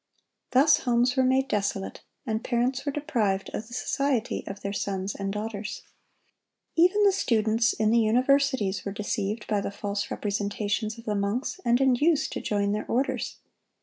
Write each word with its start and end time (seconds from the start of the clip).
Thus 0.49 0.79
homes 0.79 1.15
were 1.15 1.21
made 1.23 1.47
desolate, 1.47 2.01
and 2.25 2.43
parents 2.43 2.83
were 2.83 2.91
deprived 2.91 3.49
of 3.53 3.67
the 3.67 3.73
society 3.75 4.43
of 4.47 4.61
their 4.61 4.73
sons 4.73 5.13
and 5.13 5.31
daughters. 5.31 5.83
Even 6.75 7.03
the 7.03 7.11
students 7.11 7.71
in 7.73 7.91
the 7.91 7.99
universities 7.99 8.83
were 8.83 8.93
deceived 8.93 9.45
by 9.45 9.61
the 9.61 9.69
false 9.69 10.09
representations 10.09 10.97
of 10.97 11.05
the 11.05 11.13
monks, 11.13 11.59
and 11.63 11.79
induced 11.79 12.31
to 12.33 12.41
join 12.41 12.71
their 12.71 12.87
orders. 12.87 13.35